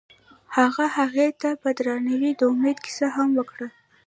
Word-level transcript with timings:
هغه 0.57 0.85
هغې 0.97 1.27
ته 1.41 1.49
په 1.61 1.69
درناوي 1.77 2.31
د 2.35 2.41
امید 2.51 2.77
کیسه 2.85 3.07
هم 3.15 3.29
وکړه. 3.39 3.67